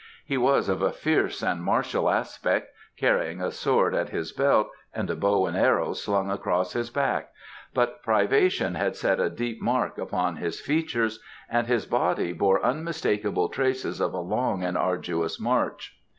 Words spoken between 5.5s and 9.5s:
arrows slung across his back, but privation had set a